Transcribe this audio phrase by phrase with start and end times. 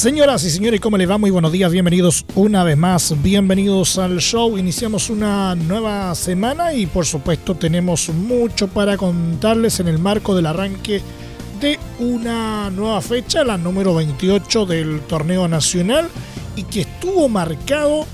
[0.00, 1.18] Señoras y señores, ¿cómo les va?
[1.18, 4.56] Muy buenos días, bienvenidos una vez más, bienvenidos al show.
[4.56, 10.46] Iniciamos una nueva semana y por supuesto tenemos mucho para contarles en el marco del
[10.46, 11.02] arranque
[11.60, 16.08] de una nueva fecha, la número 28 del torneo nacional
[16.56, 18.06] y que estuvo marcado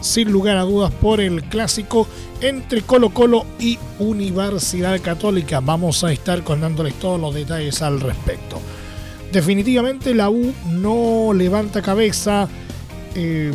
[0.00, 2.08] sin lugar a dudas por el clásico
[2.40, 5.60] entre Colo Colo y Universidad Católica.
[5.60, 8.62] Vamos a estar contándoles todos los detalles al respecto
[9.34, 12.48] definitivamente la U no levanta cabeza.
[13.16, 13.52] Eh,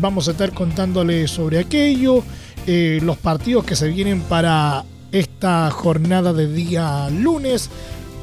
[0.00, 2.24] vamos a estar contándole sobre aquello.
[2.66, 7.68] Eh, los partidos que se vienen para esta jornada de día lunes.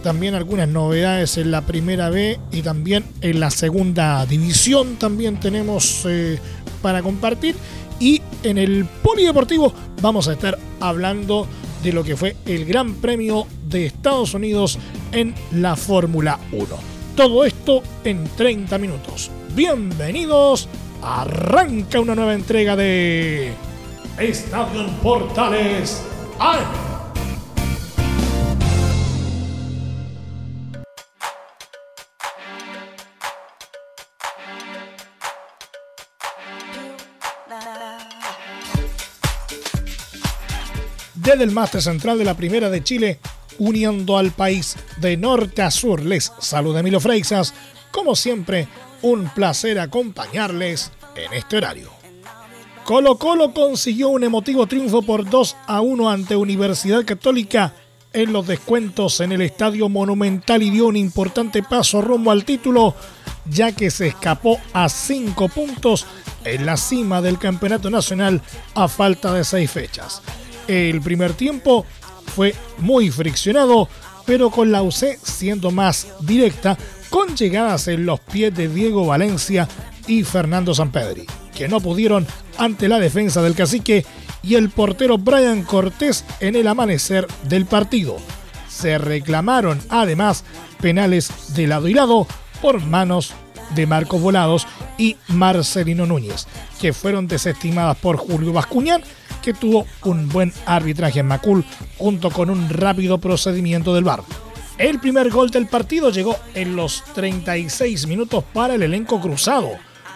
[0.04, 6.06] También algunas novedades en la primera B y también en la segunda división también tenemos
[6.08, 6.40] eh,
[6.82, 7.56] para compartir.
[8.00, 11.48] Y en el polideportivo vamos a estar hablando
[11.84, 14.80] de lo que fue el Gran Premio de Estados Unidos
[15.12, 16.95] en la Fórmula 1.
[17.16, 19.32] Todo esto en 30 minutos.
[19.54, 20.68] Bienvenidos.
[21.02, 23.54] Arranca una nueva entrega de
[24.18, 26.04] Estadio Portales
[41.14, 43.20] Desde el máster central de la Primera de Chile,
[43.60, 46.02] uniendo al país de norte a sur.
[46.02, 47.54] Les saluda Emilio Freixas.
[47.92, 48.68] Como siempre,
[49.02, 51.90] un placer acompañarles en este horario.
[52.84, 57.74] Colo Colo consiguió un emotivo triunfo por 2 a 1 ante Universidad Católica
[58.14, 62.96] en los descuentos en el Estadio Monumental y dio un importante paso rumbo al título,
[63.46, 66.06] ya que se escapó a 5 puntos
[66.44, 68.42] en la cima del Campeonato Nacional
[68.76, 70.22] a falta de 6 fechas.
[70.68, 71.86] El primer tiempo
[72.26, 73.90] fue muy friccionado,
[74.26, 76.78] pero con la UC siendo más directa,
[77.10, 79.68] con llegadas en los pies de Diego Valencia
[80.08, 81.26] y Fernando Sampedri,
[81.56, 82.28] que no pudieron
[82.58, 84.06] ante la defensa del cacique
[84.44, 88.18] y el portero Brian Cortés en el amanecer del partido.
[88.70, 90.44] Se reclamaron además
[90.82, 92.28] penales de lado y lado
[92.62, 93.34] por manos
[93.74, 96.48] de Marcos Volados y Marcelino Núñez,
[96.80, 99.02] que fueron desestimadas por Julio Bascuñán
[99.46, 101.64] que tuvo un buen arbitraje en Macul
[102.00, 104.24] junto con un rápido procedimiento del VAR.
[104.80, 109.70] El primer gol del partido llegó en los 36 minutos para el elenco cruzado,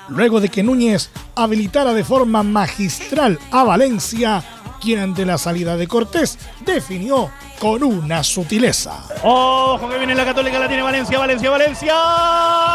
[0.10, 4.44] luego de que Núñez habilitara de forma magistral a Valencia,
[4.82, 7.30] quien ante la salida de Cortés definió
[7.60, 9.04] con una sutileza.
[9.24, 11.94] Ojo que viene la Católica, la tiene Valencia, Valencia, Valencia.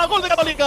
[0.08, 0.64] Gol de Católica.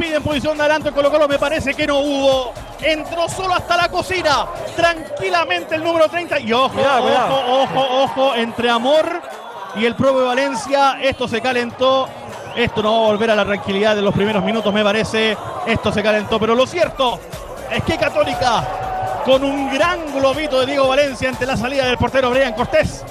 [0.00, 2.52] Piden posición de adelante, Colo Colo me parece que no hubo.
[2.80, 6.40] Entró solo hasta la cocina, tranquilamente el número 30.
[6.40, 9.20] Y ojo, ojo, ojo, ojo, entre Amor
[9.76, 12.08] y el propio Valencia, esto se calentó.
[12.56, 15.36] Esto no va a volver a la tranquilidad de los primeros minutos, me parece.
[15.66, 17.20] Esto se calentó, pero lo cierto
[17.70, 22.30] es que Católica, con un gran globito de Diego Valencia ante la salida del portero
[22.30, 23.04] Brian Cortés,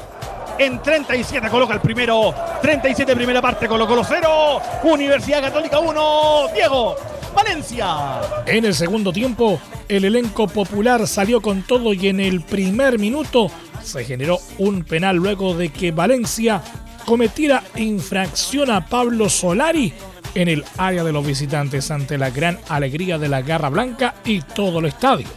[0.59, 2.34] en 37 coloca el primero.
[2.62, 4.62] 37 primera parte, colocó los 0.
[4.84, 6.47] Universidad Católica 1.
[6.53, 6.96] Diego.
[7.34, 8.22] Valencia.
[8.46, 13.50] En el segundo tiempo, el elenco popular salió con todo y en el primer minuto
[13.82, 16.61] se generó un penal luego de que Valencia
[17.06, 19.94] cometiera infracción a Pablo Solari
[20.35, 24.41] en el área de los visitantes ante la gran alegría de la Garra Blanca y
[24.41, 25.28] todo el estadio.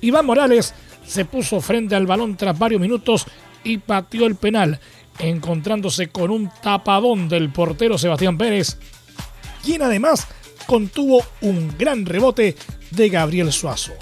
[0.00, 0.74] Iván Morales
[1.06, 3.26] se puso frente al balón tras varios minutos
[3.64, 4.80] y pateó el penal,
[5.18, 8.78] encontrándose con un tapadón del portero Sebastián Pérez,
[9.64, 10.26] quien además
[10.66, 12.56] contuvo un gran rebote
[12.90, 13.92] de Gabriel Suazo.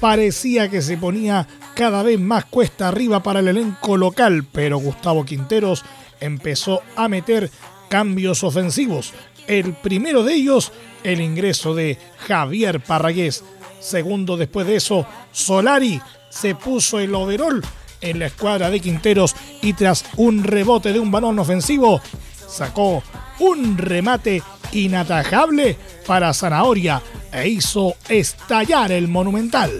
[0.00, 5.24] Parecía que se ponía cada vez más cuesta arriba para el elenco local, pero Gustavo
[5.24, 5.84] Quinteros
[6.20, 7.50] empezó a meter
[7.88, 9.12] cambios ofensivos.
[9.46, 13.44] El primero de ellos, el ingreso de Javier Parragués.
[13.80, 17.62] Segundo después de eso, Solari se puso el overall
[18.00, 22.00] en la escuadra de Quinteros y tras un rebote de un balón ofensivo,
[22.48, 23.02] sacó
[23.38, 24.42] un remate
[24.72, 25.76] inatajable
[26.06, 27.02] para Zanahoria
[27.32, 29.70] e hizo estallar el Monumental.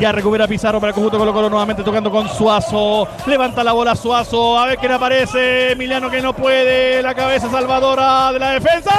[0.00, 3.06] Ya recupera Pizarro para el conjunto Colo Colo nuevamente tocando con Suazo.
[3.26, 4.58] Levanta la bola Suazo.
[4.58, 5.72] A ver quién aparece.
[5.72, 7.00] Emiliano que no puede.
[7.00, 8.90] La cabeza salvadora de la defensa.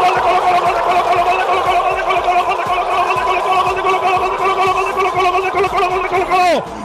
[0.00, 0.60] ¡Gol de Colo Colo!
[0.60, 1.80] ¡Gol de Colo Colo!
[1.86, 2.44] ¡Gol de Colo Colo!
[2.44, 3.64] ¡Gol de Colo Colo!
[3.64, 4.00] ¡Gol de Colo Colo!
[4.00, 4.20] ¡Gol de Colo Colo!
[4.20, 4.72] ¡Gol de Colo Colo!
[4.74, 5.32] ¡Gol de Colo Colo!
[5.32, 5.88] ¡Gol de Colo Colo!
[5.90, 6.79] ¡Gol de Colo Colo!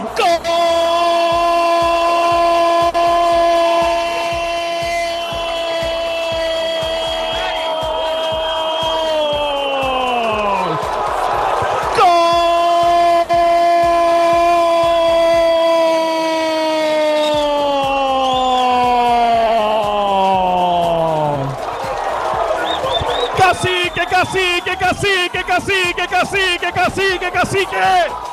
[23.38, 28.25] Cacique, cacique, cacique, cacique, cacique, cacique, cacique.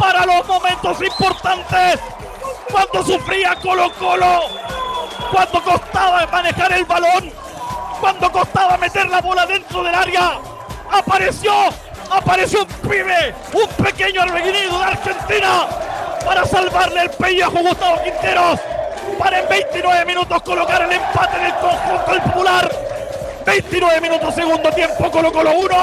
[0.00, 2.00] Para los momentos importantes,
[2.72, 4.44] cuando sufría Colo Colo,
[5.30, 7.30] cuando costaba manejar el balón,
[8.00, 10.38] cuando costaba meter la bola dentro del área,
[10.90, 11.52] apareció,
[12.10, 15.66] apareció un pibe, un pequeño arreguinido de Argentina
[16.24, 18.58] para salvarle el pellejo Gustavo Quinteros,
[19.18, 22.70] para en 29 minutos colocar el empate en el conjunto del popular.
[23.44, 25.76] 29 minutos segundo tiempo, Colo Colo 1,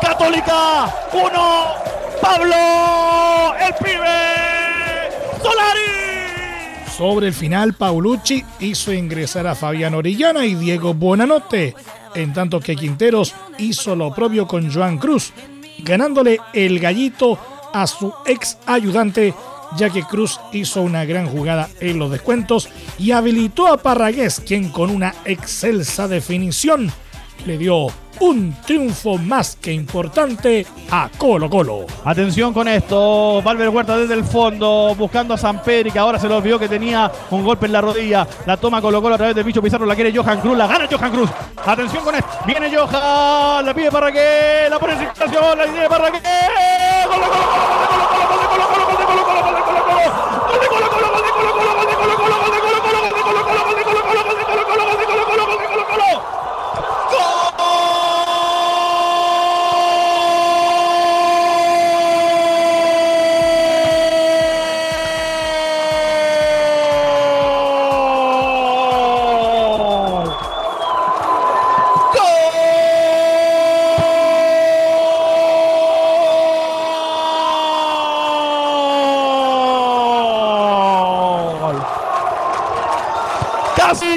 [0.00, 1.83] Católica 1,
[2.24, 5.10] Pablo, el pibe,
[5.42, 6.90] Solari.
[6.96, 11.74] Sobre el final, Paulucci hizo ingresar a Fabián Orellana y Diego Buenanote,
[12.14, 15.34] en tanto que Quinteros hizo lo propio con Joan Cruz,
[15.80, 17.38] ganándole el gallito
[17.74, 19.34] a su ex ayudante
[19.76, 24.70] ya que Cruz hizo una gran jugada en los descuentos y habilitó a Parragués, quien
[24.70, 26.90] con una excelsa definición
[27.44, 27.88] le dio
[28.20, 31.86] un triunfo más que importante a Colo Colo.
[32.04, 36.28] Atención con esto, Valver Huerta desde el fondo, buscando a San Pedro, que ahora se
[36.28, 38.26] lo olvidó que tenía un golpe en la rodilla.
[38.46, 40.88] La toma Colo Colo a través del bicho Pizarro, la quiere Johan Cruz, la gana
[40.90, 41.30] Johan Cruz.
[41.64, 46.04] Atención con esto, viene Johan, la pide Parragués, la pone en situación, la pide Colo
[46.04, 46.20] Colo,
[47.08, 47.64] Colo Colo, Colo
[48.44, 50.43] Colo, Colo Colo, Colo Colo, Colo Colo,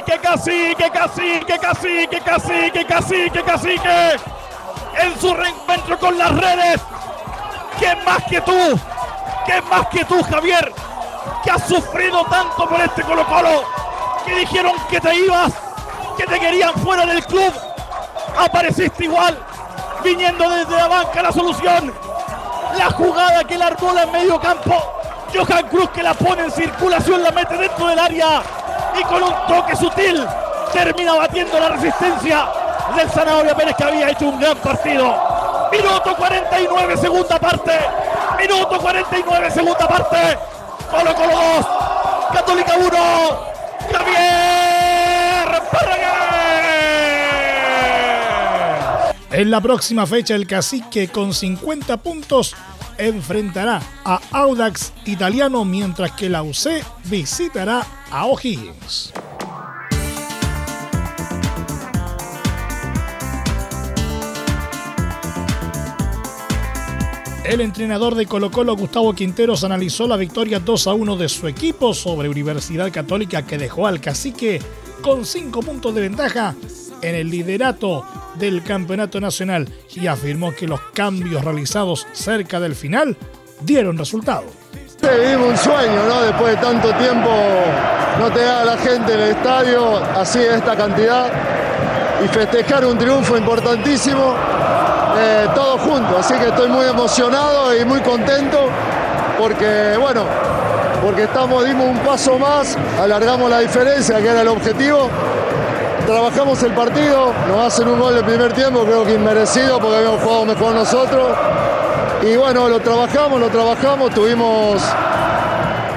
[0.07, 4.15] Cacique, cacique, cacique, cacique, cacique, cacique, cacique.
[5.01, 6.81] En su reencuentro con las redes.
[7.77, 8.79] ¿Quién más que tú?
[9.45, 10.73] ¿Quién más que tú, Javier?
[11.43, 13.65] Que has sufrido tanto por este Colo Colo.
[14.25, 15.51] Que dijeron que te ibas,
[16.17, 17.53] que te querían fuera del club.
[18.39, 19.37] Apareciste igual,
[20.05, 21.93] viniendo desde la banca la solución.
[22.77, 24.81] La jugada que la armó en medio campo.
[25.35, 28.41] Johan Cruz que la pone en circulación, la mete dentro del área
[28.99, 30.25] y con un toque sutil
[30.73, 32.47] termina batiendo la resistencia
[32.95, 35.15] del Zanahoria Pérez que había hecho un gran partido.
[35.71, 37.71] Minuto 49, segunda parte.
[38.37, 40.37] Minuto 49, segunda parte.
[40.89, 41.67] Colo Colo 2,
[42.33, 42.87] Católica 1,
[43.91, 46.07] Javier Parragués.
[49.31, 52.55] En la próxima fecha, el cacique con 50 puntos
[52.97, 59.13] enfrentará a Audax Italiano, mientras que la UC visitará a O'Higgins.
[67.43, 71.47] El entrenador de Colo Colo, Gustavo Quinteros, analizó la victoria 2 a 1 de su
[71.47, 74.61] equipo sobre Universidad Católica que dejó al cacique
[75.01, 76.55] con 5 puntos de ventaja
[77.01, 78.05] en el liderato
[78.37, 83.15] del campeonato nacional y afirmó que los cambios realizados cerca del final
[83.61, 84.45] dieron resultado.
[85.01, 86.21] Vivimos un sueño, ¿no?
[86.23, 87.29] Después de tanto tiempo
[88.29, 91.27] no da la gente en el estadio así de esta cantidad
[92.23, 94.35] y festejar un triunfo importantísimo
[95.17, 96.17] eh, todos juntos.
[96.19, 98.69] Así que estoy muy emocionado y muy contento
[99.39, 100.23] porque, bueno,
[101.01, 105.09] porque estamos, dimos un paso más, alargamos la diferencia, que era el objetivo.
[106.05, 110.21] Trabajamos el partido, nos hacen un gol de primer tiempo, creo que inmerecido porque habíamos
[110.21, 111.27] jugado mejor nosotros.
[112.23, 114.81] Y bueno, lo trabajamos, lo trabajamos, tuvimos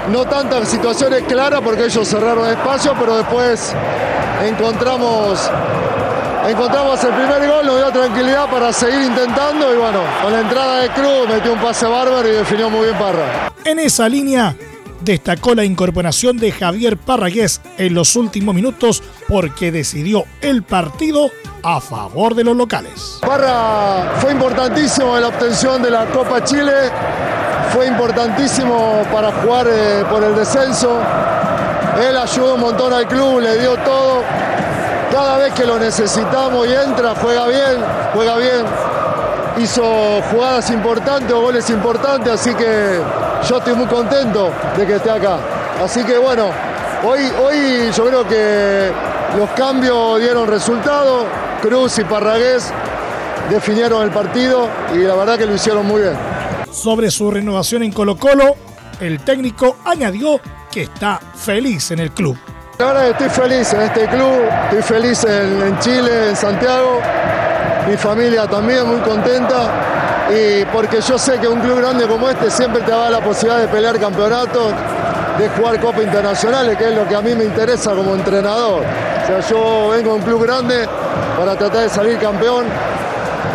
[0.08, 3.74] no tantas situaciones claras porque ellos cerraron espacio, pero después
[4.44, 5.50] encontramos,
[6.48, 10.80] encontramos el primer gol, nos dio tranquilidad para seguir intentando y bueno, con la entrada
[10.80, 13.52] de Cruz metió un pase bárbaro y definió muy bien Parra.
[13.64, 14.56] En esa línea
[15.00, 21.30] destacó la incorporación de Javier Parragués en los últimos minutos porque decidió el partido
[21.62, 23.18] a favor de los locales.
[23.20, 26.72] Parra fue importantísimo en la obtención de la Copa Chile,
[27.72, 30.98] fue importantísimo para jugar eh, por el descenso.
[32.00, 34.22] Él ayudó un montón al club, le dio todo.
[35.10, 37.84] Cada vez que lo necesitamos y entra, juega bien,
[38.14, 38.64] juega bien.
[39.58, 39.82] Hizo
[40.30, 43.00] jugadas importantes o goles importantes, así que
[43.48, 45.38] yo estoy muy contento de que esté acá.
[45.82, 46.50] Así que bueno,
[47.04, 48.92] hoy, hoy yo creo que
[49.36, 51.26] los cambios dieron resultado.
[51.60, 52.72] Cruz y Parragués
[53.50, 56.39] definieron el partido y la verdad que lo hicieron muy bien.
[56.70, 58.54] Sobre su renovación en Colo Colo,
[59.00, 62.36] el técnico añadió que está feliz en el club.
[62.78, 67.00] Que estoy feliz en este club, estoy feliz en, en Chile, en Santiago,
[67.88, 72.50] mi familia también muy contenta y porque yo sé que un club grande como este
[72.50, 74.72] siempre te da la posibilidad de pelear campeonatos,
[75.38, 78.82] de jugar Copa Internacionales, que es lo que a mí me interesa como entrenador.
[78.82, 80.86] O sea, yo vengo a un club grande
[81.36, 82.66] para tratar de salir campeón.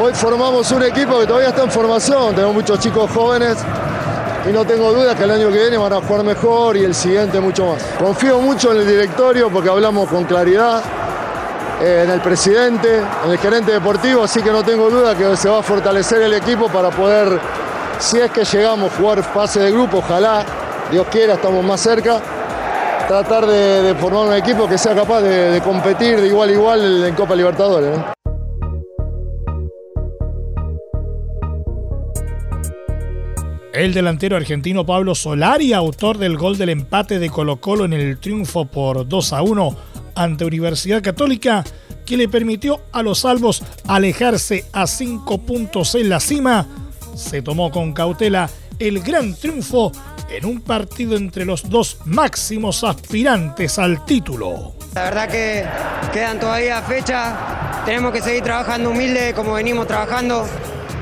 [0.01, 3.58] Hoy formamos un equipo que todavía está en formación, tenemos muchos chicos jóvenes
[4.48, 6.94] y no tengo dudas que el año que viene van a jugar mejor y el
[6.94, 7.84] siguiente mucho más.
[7.98, 10.84] Confío mucho en el directorio porque hablamos con claridad,
[11.82, 15.50] eh, en el presidente, en el gerente deportivo, así que no tengo duda que se
[15.50, 17.39] va a fortalecer el equipo para poder,
[18.00, 20.46] si es que llegamos jugar fase de grupo, ojalá,
[20.92, 22.20] Dios quiera, estamos más cerca,
[23.08, 27.15] tratar de, formar un equipo que sea capaz de, competir de igual a igual en
[27.15, 28.14] Copa Libertadores.
[33.75, 38.17] El delantero argentino Pablo Solari, autor del gol del empate de Colo Colo en el
[38.17, 39.77] triunfo por 2 a 1
[40.15, 41.62] ante Universidad Católica,
[42.05, 46.65] que le permitió a los salvos alejarse a 5 puntos en la cima,
[47.17, 49.91] se tomó con cautela el gran triunfo
[50.29, 54.74] en un partido entre los dos máximos aspirantes al título.
[54.94, 55.65] La verdad que
[56.13, 60.48] quedan todavía fechas, tenemos que seguir trabajando humilde como venimos trabajando.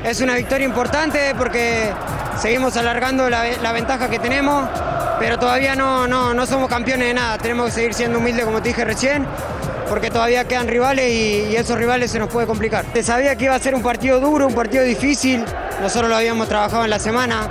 [0.04, 1.92] Es una victoria importante porque
[2.40, 4.68] seguimos alargando la, ventaja que tenemos,
[5.18, 7.38] pero todavía no, no, no, somos campeones de nada.
[7.38, 9.26] Tenemos que seguir siendo humildes, como te dije recién,
[9.88, 12.84] porque todavía quedan rivales y, y, esos rivales se nos puede complicar.
[12.92, 15.44] Se sabía que iba a ser un partido duro, un partido difícil.
[15.80, 17.48] Nosotros lo habíamos trabajado en la semana.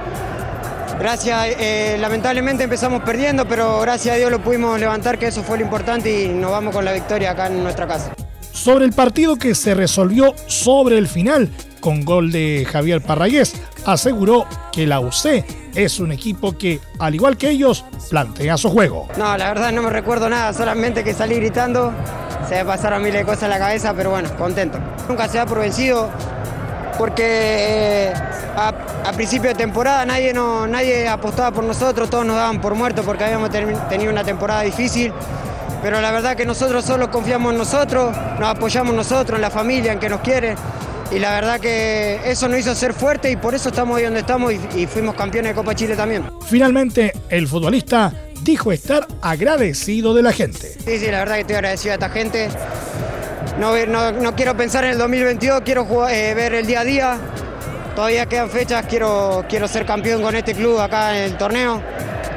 [1.00, 5.58] Gracias, eh, lamentablemente empezamos perdiendo, pero gracias a Dios lo pudimos levantar, que eso fue
[5.58, 8.14] lo importante y nos vamos con la victoria acá en nuestra casa.
[8.52, 11.50] Sobre el partido que se resolvió sobre el final,
[11.84, 13.54] con gol de Javier Parragués,
[13.86, 15.44] aseguró que la UC
[15.76, 19.10] es un equipo que, al igual que ellos, plantea su juego.
[19.18, 21.92] No, la verdad no me recuerdo nada, solamente que salí gritando,
[22.48, 24.80] se me pasaron miles de cosas en la cabeza, pero bueno, contento.
[25.10, 26.10] Nunca se da por vencido,
[26.98, 28.14] porque eh,
[28.56, 33.06] a, principio de temporada nadie, no, nadie apostaba por nosotros, todos nos daban por muertos
[33.06, 33.50] porque habíamos
[33.90, 35.12] tenido una temporada difícil.
[35.82, 39.92] Pero la verdad que nosotros solo confiamos en nosotros, nos apoyamos nosotros, en la familia,
[39.92, 40.56] en que nos quiere.
[41.12, 44.22] Y la verdad que eso nos hizo ser fuerte y por eso estamos ahí donde
[44.22, 46.24] estamos y, y fuimos campeones de Copa Chile también.
[46.48, 48.12] Finalmente, el futbolista
[48.44, 50.76] dijo estar agradecido de la gente.
[50.86, 52.50] Sí, sí, la verdad que estoy agradecido a esta gente.
[53.60, 56.84] No, no, no quiero pensar en el 2022, quiero jugar, eh, ver el día a
[56.84, 57.18] día.
[57.96, 61.82] Todavía quedan fechas, quiero, quiero ser campeón con este club acá en el torneo.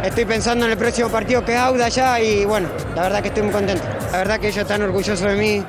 [0.04, 3.28] Estoy pensando en el próximo partido que es Auda ya y bueno, la verdad que
[3.28, 3.82] estoy muy contento.
[4.12, 5.64] La verdad que ellos están orgullosos de mí,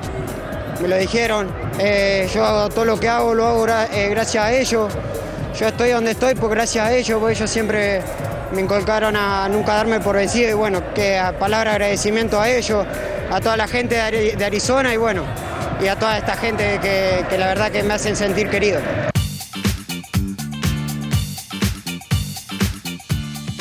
[0.80, 1.48] me lo dijeron.
[1.78, 4.92] Eh, yo todo lo que hago, lo hago eh, gracias a ellos.
[5.58, 8.00] Yo estoy donde estoy por gracias a ellos, porque ellos siempre
[8.52, 12.48] me inculcaron a nunca darme por vencido y bueno, que a palabra de agradecimiento a
[12.48, 12.86] ellos,
[13.30, 15.24] a toda la gente de Arizona y bueno,
[15.82, 18.80] y a toda esta gente que, que la verdad que me hacen sentir querido.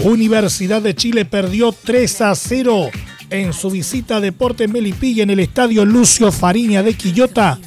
[0.04, 2.90] Universidad de Chile perdió 3 a 0
[3.30, 7.60] en su visita a Deportes Melipilla en el estadio Lucio Fariña de Quillota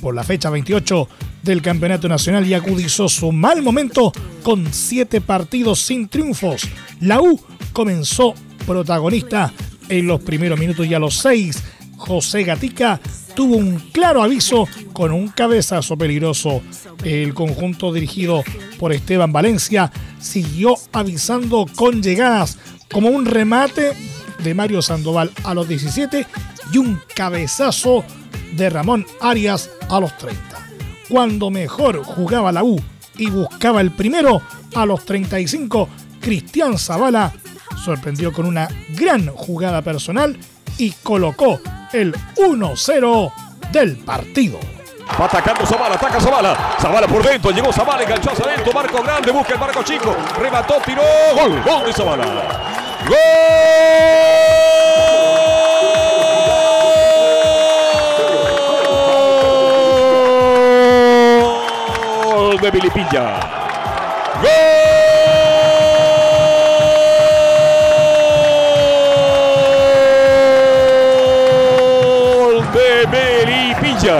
[0.00, 1.08] por la fecha 28
[1.42, 6.62] del Campeonato Nacional y agudizó su mal momento con siete partidos sin triunfos.
[7.00, 7.40] La U
[7.72, 8.34] comenzó
[8.66, 9.52] protagonista
[9.88, 11.62] en los primeros minutos y a los seis
[11.96, 13.00] José Gatica
[13.34, 16.62] tuvo un claro aviso con un cabezazo peligroso.
[17.04, 18.42] El conjunto dirigido
[18.78, 22.58] por Esteban Valencia siguió avisando con llegadas
[22.90, 23.92] como un remate
[24.42, 26.26] de Mario Sandoval a los 17
[26.72, 28.04] y un cabezazo
[28.52, 30.42] de Ramón Arias a los 30.
[31.08, 32.80] Cuando mejor jugaba la U
[33.16, 34.42] y buscaba el primero,
[34.74, 35.88] a los 35,
[36.20, 37.32] Cristian Zavala
[37.84, 40.36] sorprendió con una gran jugada personal
[40.78, 41.60] y colocó
[41.92, 43.32] el 1-0
[43.72, 44.58] del partido.
[45.20, 46.76] Va atacando Zavala, ataca Zavala.
[46.80, 48.72] Zavala por dentro, llegó Zavala, enganchó hacia adentro.
[48.72, 50.16] Marco grande, busca el marco chico.
[50.38, 51.02] Remató, tiró.
[51.34, 52.81] Gol, gol de Zavala.
[53.04, 53.18] Gol
[62.60, 63.40] de Vilipilla.
[72.40, 74.18] Gol de Melipilla.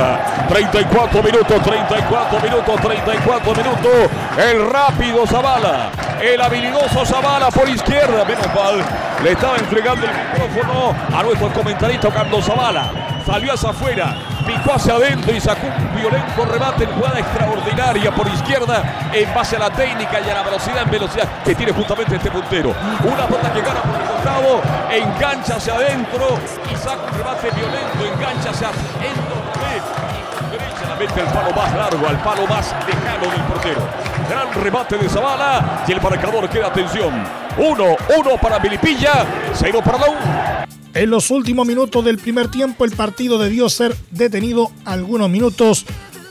[0.48, 4.10] 34 minutos, 34 minutos, 34 minutos.
[4.38, 6.11] El rápido Zavala.
[6.22, 8.24] El habilidoso Zavala por izquierda.
[8.24, 8.80] Menos mal.
[9.24, 12.92] Le estaba entregando el micrófono a nuestro comentarista Carlos Zavala.
[13.26, 14.14] Salió hacia afuera.
[14.46, 19.56] Picó hacia adentro y sacó un violento remate en jugada extraordinaria por izquierda en base
[19.56, 22.72] a la técnica y a la velocidad en velocidad que tiene justamente este puntero.
[23.02, 26.38] Una pelota que gana por el costado, engancha hacia adentro
[26.72, 31.72] y saca un remate violento, engancha hacia adentro y derecha la mete al palo más
[31.74, 34.11] largo, al palo más lejano del portero.
[34.32, 37.12] Gran remate de Zavala y el marcador queda atención.
[37.58, 37.84] 1,
[38.18, 40.66] 1 para Milipilla, 0 para.
[40.94, 45.84] En los últimos minutos del primer tiempo, el partido debió ser detenido algunos minutos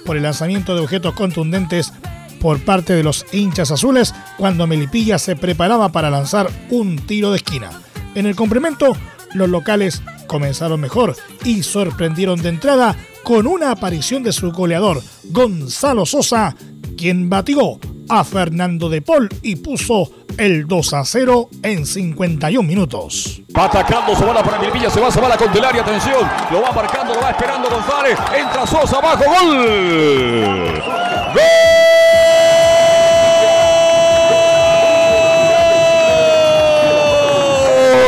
[0.04, 1.94] por el lanzamiento de objetos contundentes
[2.40, 7.38] por parte de los hinchas azules cuando Melipilla se preparaba para lanzar un tiro de
[7.38, 7.70] esquina.
[8.16, 8.98] En el complemento,
[9.36, 11.16] los locales comenzaron mejor
[11.46, 16.56] y sorprendieron de entrada con una aparición de su goleador, Gonzalo Sosa,
[17.02, 17.80] quien batió
[18.10, 23.42] a Fernando de Paul y puso el 2 a 0 en 51 minutos.
[23.58, 27.22] Va atacando Zavala para Milvilla, se va Zavala con Delaria, atención, lo va marcando, lo
[27.22, 30.84] va esperando González, entra Sosa abajo, gol.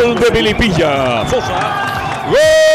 [0.03, 1.27] Gol de Milipilla.
[1.27, 2.25] Sosa.
[2.27, 2.72] Gol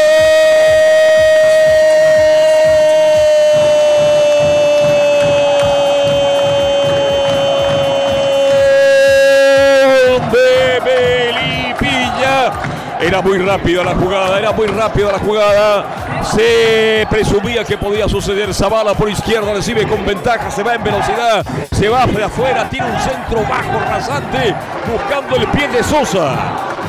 [13.19, 16.23] Era muy rápida la jugada, era muy rápida la jugada.
[16.23, 18.53] Se presumía que podía suceder.
[18.53, 22.89] Zavala por izquierda recibe con ventaja, se va en velocidad, se va hacia afuera, tiene
[22.89, 24.55] un centro bajo rasante,
[24.89, 26.33] buscando el pie de Sosa.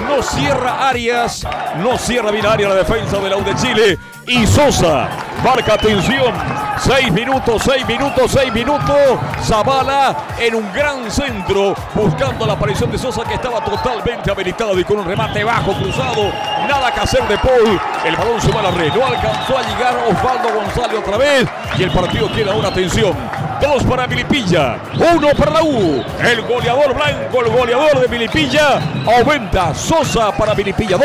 [0.09, 1.45] No cierra Arias,
[1.79, 3.99] no cierra bien Arias la defensa de la U Chile.
[4.29, 5.09] Y Sosa
[5.43, 6.60] marca atención.
[6.83, 8.97] Seis minutos, seis minutos, seis minutos.
[9.43, 14.85] Zavala en un gran centro, buscando la aparición de Sosa que estaba totalmente habilitado y
[14.85, 16.33] con un remate bajo, cruzado.
[16.67, 17.79] Nada que hacer de Paul.
[18.05, 18.95] El balón se va a la red.
[18.95, 21.47] No alcanzó a llegar Osvaldo González otra vez.
[21.79, 23.15] Y el partido queda una atención.
[23.61, 24.79] Dos para Milipilla,
[25.15, 26.03] uno para la U.
[26.19, 28.81] El goleador blanco, el goleador de Milipilla.
[29.07, 30.97] Aumenta Sosa para Milipilla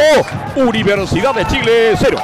[0.56, 0.66] 2.
[0.68, 2.18] Universidad de Chile 0.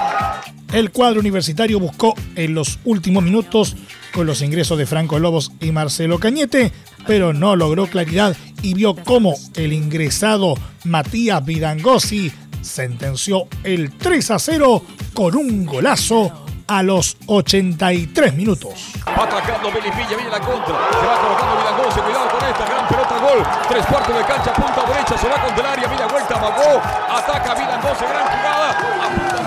[0.74, 3.76] El cuadro universitario buscó en los últimos minutos
[4.14, 6.72] con los ingresos de Franco Lobos y Marcelo Cañete,
[7.06, 10.56] pero no logró claridad y vio cómo el ingresado
[10.86, 12.32] Matías Vidangosi
[12.62, 18.94] sentenció el 3 a 0 con un golazo a los 83 minutos.
[19.08, 20.74] Va atacando Melipilla, viene la contra.
[20.92, 23.48] Se va colocando Vidangosi, cuidado con esta gran pelota gol.
[23.68, 27.56] Tres cuartos de cancha, punta derecha, se va con el área, mira vuelta, amagó, ataca
[27.56, 29.41] Vidangosi, gran jugada.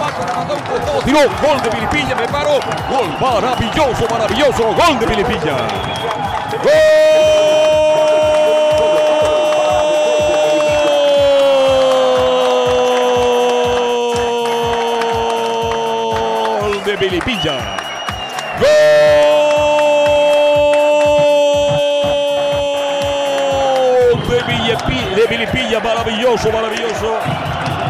[1.05, 2.61] Tiró, gol de Milipilla, me paro.
[2.89, 5.57] Gol maravilloso, maravilloso, gol de Milipilla.
[15.45, 17.57] Gol de Milipilla.
[22.87, 27.19] Gol de, Villepi- de Milipilla, maravilloso, maravilloso.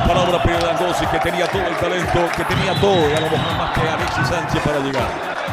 [0.06, 3.70] Palabra Pedro Dangosi, que tenía todo el talento, que tenía todo, a lo mejor más
[3.72, 5.08] que Alexis Sánchez para llegar.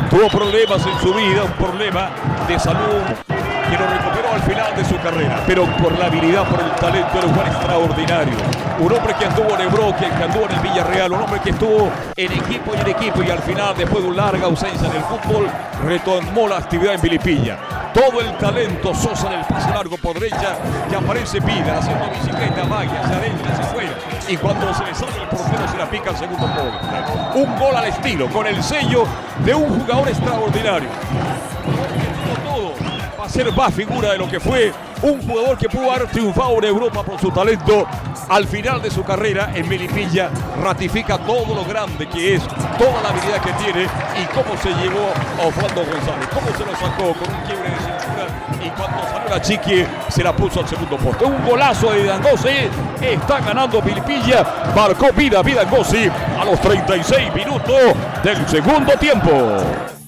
[0.09, 2.09] Tuvo problemas en su vida, un problema
[2.47, 6.59] de salud que lo recuperó al final de su carrera, pero por la habilidad, por
[6.59, 8.33] el talento, era un jugador extraordinario.
[8.79, 11.89] Un hombre que anduvo en Ebro, que anduvo en el Villarreal, un hombre que estuvo
[12.17, 15.03] en equipo y en equipo y al final, después de una larga ausencia en el
[15.03, 15.47] fútbol,
[15.85, 17.57] retomó la actividad en Vilipilla.
[17.93, 20.57] Todo el talento, Sosa en el pase largo por derecha,
[20.89, 24.10] que aparece vida, haciendo bicicleta, magia, hacia adentro, hacia afuera.
[24.27, 26.71] Y cuando se le sale el portero, se la pica al segundo gol.
[27.35, 29.05] Un gol al estilo, con el sello
[29.43, 30.89] de un jugador extraordinario.
[32.45, 32.73] Todo
[33.19, 36.57] va a ser más figura de lo que fue un jugador que pudo haber triunfado
[36.59, 37.85] en Europa por su talento.
[38.29, 40.29] Al final de su carrera en Melipilla
[40.61, 45.11] ratifica todo lo grande que es, toda la habilidad que tiene y cómo se llevó
[45.39, 47.90] a Osvaldo González, cómo se lo sacó con un quiebre
[48.63, 51.25] y cuando salió la chiqui se la puso al segundo poste.
[51.25, 52.49] Un golazo de Dangosi,
[53.01, 57.75] está ganando Melipilla, marcó vida Vidangosi a los 36 minutos
[58.23, 59.29] del segundo tiempo.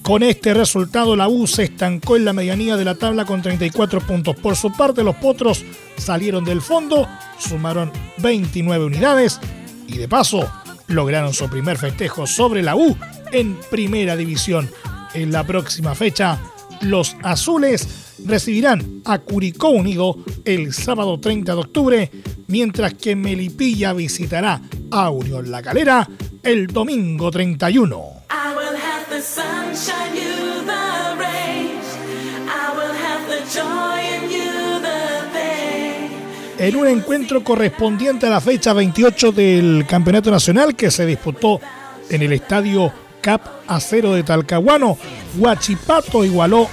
[0.02, 4.02] Con este resultado, la U se estancó en la medianía de la tabla con 34
[4.02, 4.36] puntos.
[4.36, 5.64] Por su parte, los Potros
[5.96, 7.08] salieron del fondo,
[7.38, 9.40] sumaron 29 unidades
[9.86, 10.46] y de paso
[10.88, 12.94] lograron su primer festejo sobre la U
[13.32, 14.70] en primera división.
[15.14, 16.38] En la próxima fecha,
[16.82, 22.10] los azules recibirán a Curicó Unido el sábado 30 de octubre,
[22.48, 24.60] mientras que Melipilla visitará
[24.90, 26.08] a Unión La Calera
[26.42, 28.24] el domingo 31.
[36.56, 41.60] En un encuentro correspondiente a la fecha 28 del Campeonato Nacional que se disputó
[42.08, 44.96] en el estadio Cap Acero de Talcahuano,
[45.36, 46.68] Huachipato igualó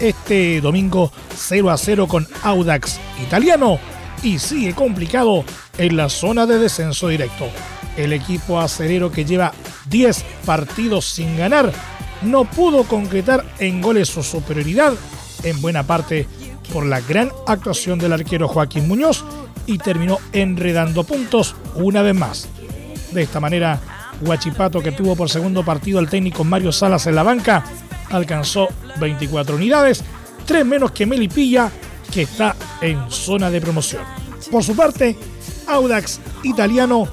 [0.00, 3.78] este domingo 0 a 0 con Audax Italiano
[4.22, 5.44] y sigue complicado
[5.78, 7.46] en la zona de descenso directo.
[7.96, 9.52] El equipo acerero que lleva
[9.88, 11.72] 10 partidos sin ganar
[12.22, 14.94] no pudo concretar en goles su superioridad,
[15.42, 16.26] en buena parte
[16.72, 19.24] por la gran actuación del arquero Joaquín Muñoz
[19.66, 22.48] y terminó enredando puntos una vez más.
[23.12, 23.80] De esta manera,
[24.20, 27.64] Huachipato, que tuvo por segundo partido al técnico Mario Salas en la banca,
[28.10, 28.68] alcanzó
[29.00, 30.02] 24 unidades,
[30.44, 31.70] tres menos que Melipilla,
[32.12, 34.02] que está en zona de promoción.
[34.50, 35.16] Por su parte,
[35.66, 37.08] Audax Italiano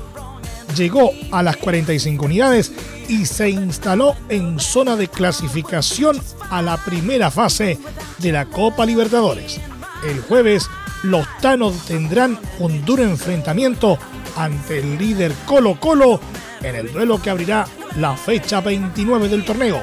[0.75, 2.71] llegó a las 45 unidades
[3.07, 7.79] y se instaló en zona de clasificación a la primera fase
[8.19, 9.59] de la Copa Libertadores.
[10.03, 10.69] El jueves,
[11.03, 13.97] los Tanos tendrán un duro enfrentamiento
[14.35, 16.19] ante el líder Colo Colo
[16.61, 19.81] en el duelo que abrirá la fecha 29 del torneo.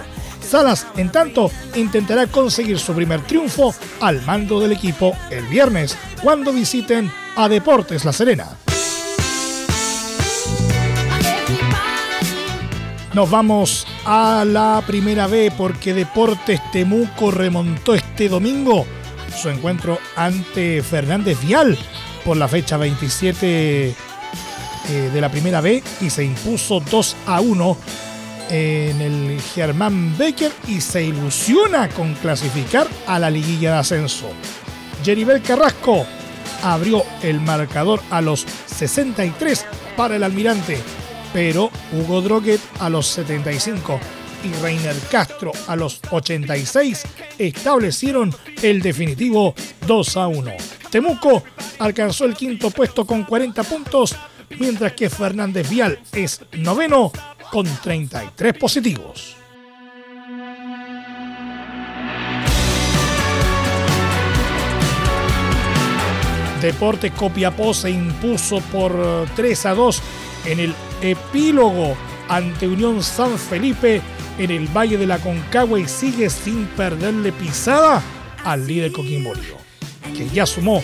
[0.50, 6.52] Salas, en tanto, intentará conseguir su primer triunfo al mando del equipo el viernes, cuando
[6.52, 8.48] visiten a Deportes La Serena.
[13.14, 18.86] Nos vamos a la primera B porque Deportes Temuco remontó este domingo
[19.40, 21.78] su encuentro ante Fernández Vial
[22.24, 23.94] por la fecha 27 eh,
[24.88, 27.76] de la primera B y se impuso 2 a 1
[28.50, 34.30] en el Germán Becker y se ilusiona con clasificar a la liguilla de ascenso.
[35.04, 36.04] Jeribel Carrasco
[36.62, 39.64] abrió el marcador a los 63
[39.96, 40.78] para el almirante
[41.32, 44.00] pero Hugo Droguet a los 75
[44.44, 47.02] y Reiner Castro a los 86
[47.38, 49.54] establecieron el definitivo
[49.86, 50.52] 2 a 1.
[50.90, 51.44] Temuco
[51.78, 54.16] alcanzó el quinto puesto con 40 puntos,
[54.58, 57.12] mientras que Fernández Vial es noveno
[57.50, 59.36] con 33 positivos.
[66.60, 68.92] Deportes Copiapó se impuso por
[69.34, 70.02] 3 a 2
[70.46, 71.96] en el epílogo
[72.28, 74.02] ante Unión San Felipe
[74.38, 78.02] en el Valle de la Concagua y sigue sin perderle pisada
[78.44, 79.32] al líder Coquimbo
[80.16, 80.82] que ya sumó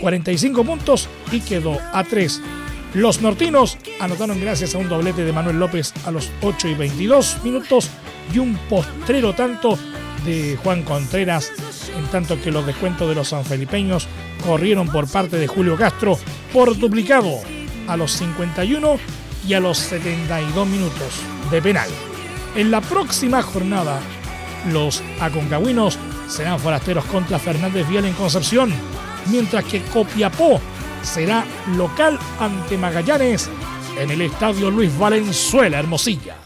[0.00, 2.40] 45 puntos y quedó a 3.
[2.94, 7.42] Los nortinos anotaron gracias a un doblete de Manuel López a los 8 y 22
[7.42, 7.90] minutos
[8.32, 9.76] y un postrero tanto
[10.24, 11.50] de Juan Contreras,
[11.98, 14.06] en tanto que los descuentos de los sanfelipeños
[14.46, 16.16] corrieron por parte de Julio Castro
[16.52, 17.40] por duplicado
[17.88, 18.96] a los 51
[19.48, 21.88] y a los 72 minutos de penal.
[22.54, 23.98] En la próxima jornada,
[24.70, 28.72] los aconcagüinos serán forasteros contra Fernández Vial en Concepción,
[29.32, 30.60] mientras que Copiapó
[31.04, 31.44] será
[31.76, 33.48] local ante Magallanes
[33.98, 36.36] en el estadio Luis Valenzuela Hermosilla.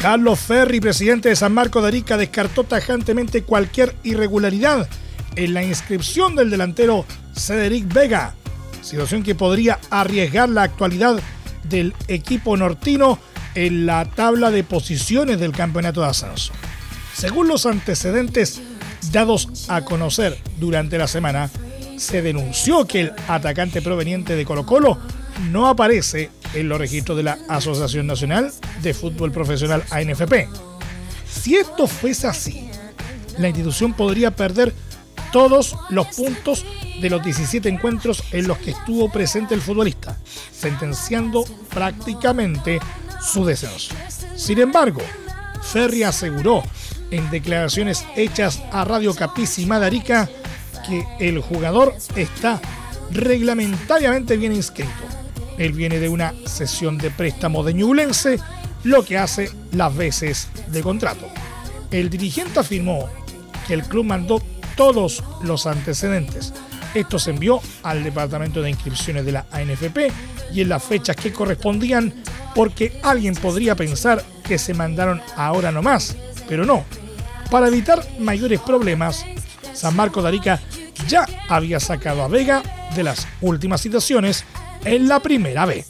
[0.00, 4.88] Carlos Ferri, presidente de San Marco de Arica, descartó tajantemente cualquier irregularidad
[5.36, 8.34] en la inscripción del delantero Cedric Vega,
[8.80, 11.22] situación que podría arriesgar la actualidad
[11.68, 13.20] del equipo nortino
[13.54, 16.52] en la tabla de posiciones del campeonato de ascenso.
[17.14, 18.60] Según los antecedentes
[19.10, 21.50] dados a conocer durante la semana,
[21.96, 24.98] se denunció que el atacante proveniente de Colo Colo
[25.50, 30.48] no aparece en los registros de la Asociación Nacional de Fútbol Profesional ANFP.
[31.30, 32.68] Si esto fuese así,
[33.38, 34.74] la institución podría perder
[35.32, 36.64] todos los puntos
[37.00, 40.18] de los 17 encuentros en los que estuvo presente el futbolista,
[40.52, 42.80] sentenciando prácticamente
[43.22, 43.94] su descenso.
[44.36, 45.00] Sin embargo,
[45.62, 46.62] Ferri aseguró
[47.10, 50.28] en declaraciones hechas a Radio Capiz y Madarica
[50.86, 52.60] que el jugador está
[53.10, 54.90] reglamentariamente bien inscrito.
[55.58, 58.38] Él viene de una sesión de préstamo de Ñublense,
[58.84, 61.28] lo que hace las veces de contrato.
[61.90, 63.08] El dirigente afirmó
[63.66, 64.42] que el club mandó
[64.76, 66.52] todos los antecedentes.
[66.94, 70.10] Esto se envió al departamento de inscripciones de la ANFP
[70.52, 72.12] y en las fechas que correspondían
[72.54, 76.16] porque alguien podría pensar que se mandaron ahora nomás,
[76.48, 76.84] pero no.
[77.50, 79.24] Para evitar mayores problemas,
[79.72, 80.60] San Marco de Arica
[81.08, 82.62] ya había sacado a Vega
[82.94, 84.44] de las últimas situaciones
[84.84, 85.88] en la primera vez.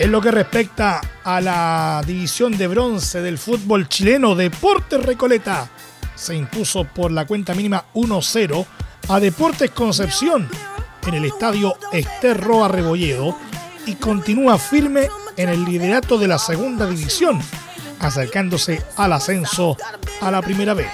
[0.00, 5.68] En lo que respecta a la división de bronce del fútbol chileno, Deportes Recoleta
[6.14, 8.66] se impuso por la cuenta mínima 1-0
[9.10, 10.48] a Deportes Concepción
[11.04, 13.36] en el estadio Esterroa Rebolledo
[13.84, 17.40] y continúa firme en el liderato de la segunda división,
[17.98, 19.76] acercándose al ascenso
[20.20, 20.86] a la primera vez.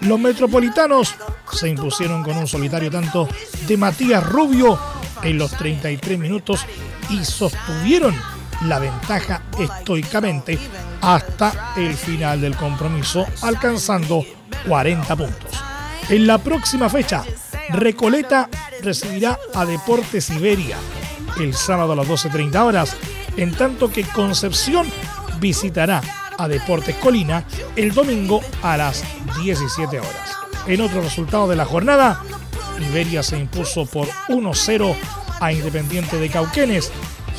[0.00, 1.14] Los metropolitanos
[1.52, 3.28] se impusieron con un solitario tanto
[3.66, 4.78] de Matías Rubio
[5.22, 6.64] en los 33 minutos
[7.10, 8.16] y sostuvieron
[8.64, 10.58] la ventaja estoicamente
[11.02, 14.24] hasta el final del compromiso, alcanzando
[14.66, 15.60] 40 puntos.
[16.08, 17.22] En la próxima fecha,
[17.72, 18.48] Recoleta
[18.82, 20.76] recibirá a Deportes Iberia
[21.38, 22.96] el sábado a las 12.30 horas,
[23.36, 24.86] en tanto que Concepción
[25.38, 26.02] visitará
[26.36, 27.44] a Deportes Colina
[27.76, 29.04] el domingo a las
[29.42, 30.36] 17 horas.
[30.66, 32.22] En otro resultado de la jornada,
[32.80, 34.96] Iberia se impuso por 1-0
[35.40, 36.90] a Independiente de Cauquenes.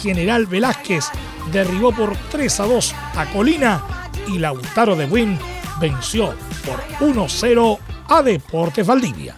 [0.02, 1.06] General Velázquez
[1.52, 3.84] derribó por 3 a 2 a Colina
[4.28, 5.38] y Lautaro de Win
[5.80, 6.34] venció
[6.66, 9.36] por 1-0 a Deportes Valdivia.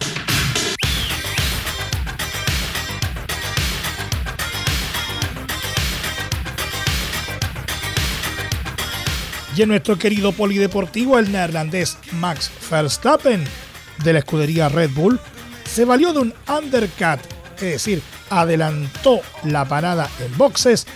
[9.56, 13.44] Y en nuestro querido polideportivo, el neerlandés Max Verstappen
[14.02, 15.20] de la escudería Red Bull
[15.64, 17.20] se valió de un undercut,
[17.56, 20.86] es decir, adelantó la parada en boxes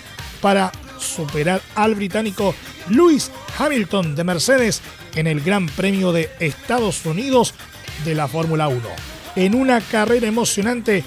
[0.41, 2.55] para superar al británico
[2.89, 4.83] Lewis Hamilton de Mercedes
[5.15, 7.55] en el Gran Premio de Estados Unidos
[8.05, 8.81] de la Fórmula 1.
[9.37, 11.05] En una carrera emocionante,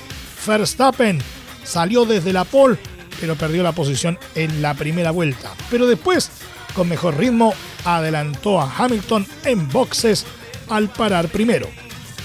[0.47, 1.19] Verstappen
[1.63, 2.77] salió desde la pole,
[3.19, 5.51] pero perdió la posición en la primera vuelta.
[5.69, 6.31] Pero después
[6.73, 7.53] con mejor ritmo,
[7.85, 10.25] adelantó a Hamilton en boxes
[10.69, 11.67] al parar primero.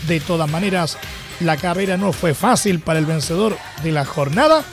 [0.06, 0.98] De todas maneras,
[1.40, 4.64] la carrera no fue fácil para el vencedor de la jornada,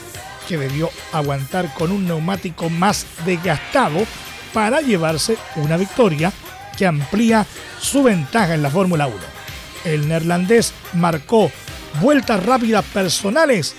[0.48, 4.06] que debió aguantar con un neumático más desgastado
[4.54, 6.32] para llevarse una victoria
[6.78, 7.46] que amplía
[7.80, 9.16] su ventaja en la Fórmula 1.
[9.86, 11.52] El neerlandés marcó
[12.02, 13.76] vueltas rápidas personales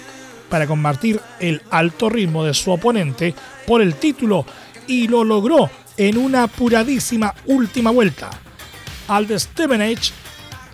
[0.48, 3.34] para combatir el alto ritmo de su oponente
[3.66, 4.44] por el título
[4.86, 8.30] y lo logró en una apuradísima última vuelta.
[9.08, 10.12] Al de Stevenage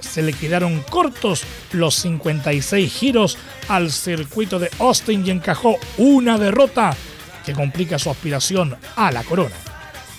[0.00, 6.96] se le quedaron cortos los 56 giros al circuito de Austin y encajó una derrota
[7.44, 9.54] que complica su aspiración a la corona.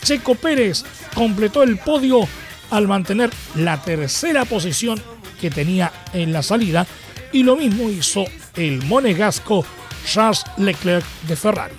[0.04, 0.84] Checo Pérez
[1.14, 2.28] completó el podio
[2.70, 5.02] al mantener la tercera posición
[5.40, 6.88] que tenía en la salida
[7.32, 9.66] y lo mismo hizo el monegasco
[10.06, 11.76] Charles Leclerc de Ferrari.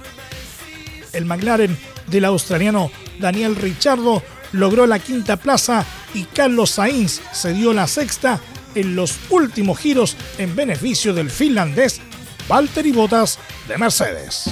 [1.13, 1.77] El McLaren
[2.07, 5.85] del australiano Daniel Richardo logró la quinta plaza
[6.15, 8.41] y Carlos Sainz se dio la sexta
[8.75, 12.01] en los últimos giros en beneficio del finlandés
[12.49, 13.39] Valtteri Bottas
[13.69, 14.51] de Mercedes.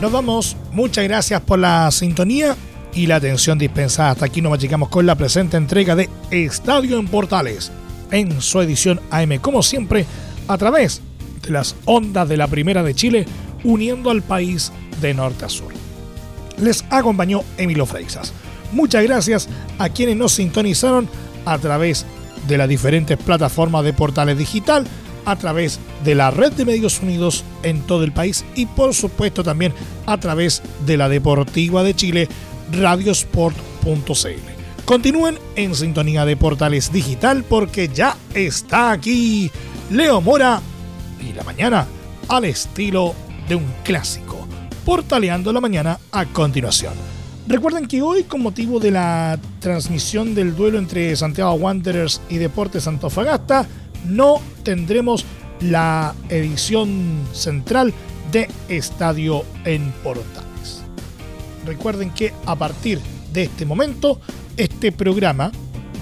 [0.00, 2.56] Nos vamos, muchas gracias por la sintonía
[2.94, 4.10] y la atención dispensada.
[4.10, 7.72] Hasta aquí nos llegamos con la presente entrega de Estadio en Portales,
[8.12, 10.06] en su edición AM, como siempre,
[10.46, 11.02] a través
[11.48, 13.26] las ondas de la Primera de Chile
[13.64, 15.72] uniendo al país de norte a sur.
[16.58, 18.32] Les acompañó Emilio Freixas.
[18.72, 21.08] Muchas gracias a quienes nos sintonizaron
[21.44, 22.04] a través
[22.46, 24.86] de las diferentes plataformas de portales digital,
[25.24, 29.42] a través de la red de medios unidos en todo el país y por supuesto
[29.42, 29.72] también
[30.06, 32.28] a través de la Deportiva de Chile,
[32.72, 34.58] radiosport.cl.
[34.84, 39.50] Continúen en sintonía de portales digital porque ya está aquí
[39.90, 40.62] Leo Mora
[41.20, 41.86] y la mañana
[42.28, 43.14] al estilo
[43.48, 44.46] de un clásico,
[44.84, 46.94] portaleando la mañana a continuación.
[47.46, 52.86] Recuerden que hoy, con motivo de la transmisión del duelo entre Santiago Wanderers y Deportes
[52.86, 53.66] Antofagasta,
[54.06, 55.24] no tendremos
[55.60, 57.94] la edición central
[58.30, 60.82] de Estadio en Portales.
[61.64, 63.00] recuerden que a partir
[63.32, 64.20] de este momento,
[64.56, 65.50] este programa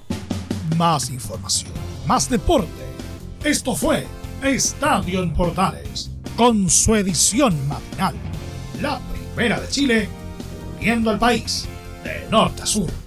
[0.77, 1.73] Más información,
[2.07, 2.71] más deporte.
[3.45, 4.07] Esto fue
[4.43, 8.15] Estadio en Portales, con su edición matinal,
[8.81, 9.01] la
[9.35, 10.09] primera de Chile,
[10.83, 11.69] uniendo al país
[12.03, 13.02] de norte a sur.